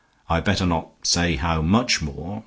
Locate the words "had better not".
0.35-0.87